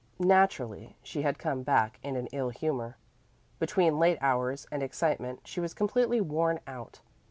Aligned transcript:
Naturally 0.17 0.95
she 1.03 1.21
had 1.21 1.37
come 1.37 1.61
back 1.61 1.99
in 2.01 2.15
an 2.15 2.25
ill 2.31 2.49
humor. 2.49 2.97
Between 3.59 3.99
late 3.99 4.17
hours 4.19 4.65
and 4.71 4.81
excitement 4.81 5.41
she 5.45 5.59
was 5.59 5.75
completely 5.75 6.19
worn 6.19 6.59
out. 6.65 7.01